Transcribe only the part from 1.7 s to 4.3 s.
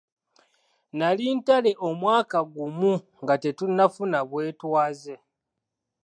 omwaka gumu nga tetunnafuna